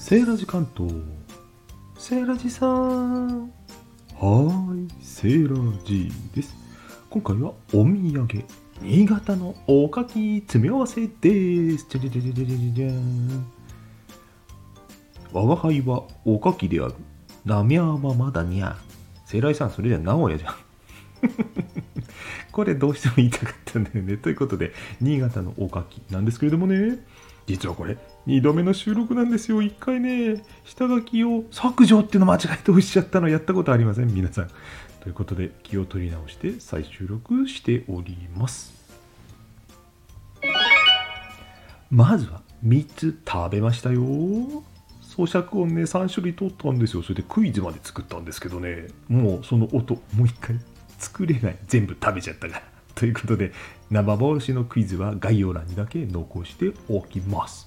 [0.00, 0.90] セーラジ関東
[1.98, 3.42] セーラジさん。
[3.42, 4.88] はーい。
[5.02, 6.56] セーラジです。
[7.10, 8.26] 今回はお土産
[8.80, 11.86] 新潟のおかき詰め合わせです。
[11.90, 13.46] じゃじゃじゃじゃじゃじゃん。
[15.32, 16.94] 我輩はおかきである。
[17.44, 18.78] なみゃーはまだにゃ
[19.26, 20.54] セーラジさんそれじゃ名古屋じゃん。
[22.50, 24.16] これどうしても言いたかったんだよね。
[24.16, 24.72] ということで、
[25.02, 26.98] 新潟のおかきなんですけれどもね、
[27.50, 29.60] 実はこれ、2度目の収録なんですよ。
[29.60, 34.50] 1回ね、下書きを削除っていうの間違えておっしゃったのやったことありません、皆さん。
[35.00, 38.72] ということで、気を取り直して再収録しております。
[41.90, 44.00] まずは3つ食べましたよ。
[44.00, 44.62] 咀
[45.26, 47.02] 嚼音ね、3種類取ったんですよ。
[47.02, 50.56] それでクイズまで作ったんですけどね、もうその音、もう一回
[50.98, 51.58] 作れない。
[51.66, 52.62] 全部食べちゃったから。
[53.00, 53.52] ということで、
[53.90, 57.66] 生幻のクイズは概要欄にだけ残しておきます。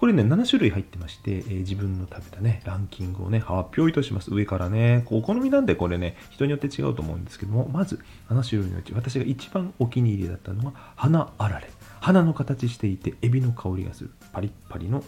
[0.00, 4.32] これね、7種類入ってまして、えー自分の食べたね、ランキングをね、発表いたします。
[4.32, 11.68] 上からね、お好みなんでこれね、人によって違うと思うんですけども、まず、7種類のうち、私が一番お気に入りだったのは、花あられ。
[12.00, 15.04] 花の形していて、エビの香りがする、パリッパリの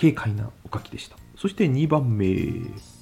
[0.00, 1.27] 軽快なおかきでした。
[1.40, 2.34] そして2番目、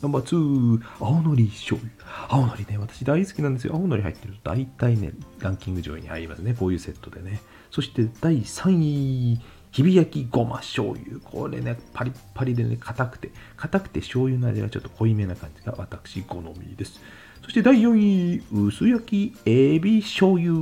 [0.02, 1.90] ナンバー2、青のり醤油。
[2.28, 3.72] 青のりね、私大好きなんですよ。
[3.74, 6.52] 青のり入ってると大体ね、ランキング上位に入りますね。
[6.52, 7.40] こういうセットでね。
[7.70, 9.40] そして第3位、
[9.72, 11.18] 日比焼きごま醤油。
[11.24, 17.00] これね、パリッパリでね、硬くて、硬くて醤油の味がちょっと濃いめな感じが私好みです。
[17.42, 20.56] そして第4位、薄焼きエビ醤油。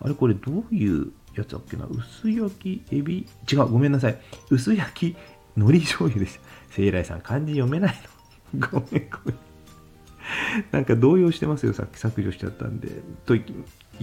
[0.00, 1.86] あれこれどういうやつだっけな？
[1.86, 3.26] 薄焼きエビ？
[3.50, 4.18] 違うごめんなさい
[4.50, 5.16] 薄焼き
[5.64, 7.96] 海苔醤油でした聖来さん漢字読めない
[8.54, 8.68] の。
[8.70, 9.38] ごめんごめん。
[10.70, 12.88] なんか動揺してますよさっき削除しちゃったんで。
[13.26, 13.42] とい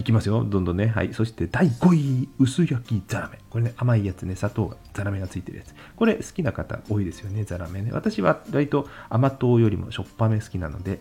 [0.04, 0.44] きますよ。
[0.44, 0.88] どんどんね。
[0.88, 1.14] はい。
[1.14, 3.38] そして第5位薄焼きザラメ。
[3.48, 4.36] これね甘いやつね。
[4.36, 5.74] 砂糖がザラメがついてるやつ。
[5.96, 7.44] これ好きな方多いですよね。
[7.44, 7.90] ザラメね。
[7.92, 11.00] 私は割と甘党よりもしょっぱめ好きなので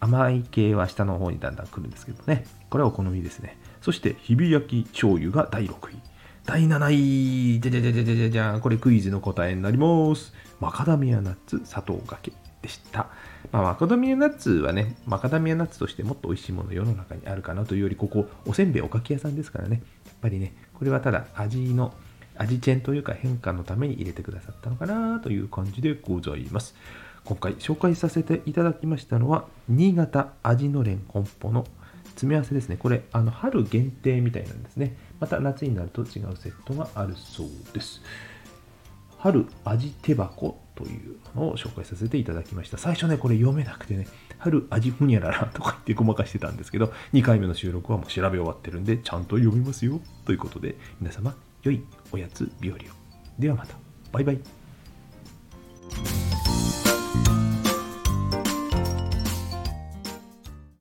[0.00, 2.44] 甘い系は下の方にだんだん来るんですけどね。
[2.68, 3.58] これはお好みですね。
[3.80, 5.96] そして、日比焼き醤油が第6位。
[6.46, 6.78] 第7
[7.56, 8.60] 位、じゃじゃじゃじゃじゃじゃじゃん。
[8.60, 10.32] これクイズの答えになります。
[10.60, 13.08] マカダミアナッツ砂糖がけでした。
[13.50, 19.82] まあ、マカダミアナッツはね、マカダミアナッツとしてもっと美味しいもの世の中にあるかなというより、ここ、おせんべいおかき屋さんですからね。
[20.06, 21.92] やっぱりね、これはただ味の、
[22.36, 26.76] 味チェンというか変化のために入れてくださったのかなという感じでございます。
[27.24, 31.66] 今回紹介させていただきましたのは新潟味のれん本舗の
[32.16, 32.76] 詰め合わせですね。
[32.76, 34.96] これあの春限定みたいなんですね。
[35.20, 38.02] また夏になると違うセットがあるそうです。
[39.18, 42.78] 春味手箱というのを紹介させていただきました。
[42.78, 44.06] 最初ねこれ読めなくてね
[44.38, 50.00] 春味ふにゃららとか言ってごまかしてたんですけど2回目の収録はもう調べ終わってるんでちゃんと読みますよ。
[50.24, 52.78] ということで皆様良いおやつ日和を。
[53.38, 53.76] ではまた。
[54.12, 54.65] バイバイ。